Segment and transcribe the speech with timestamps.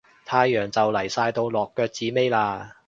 [0.25, 2.71] 太陽就嚟晒到落腳子尾喇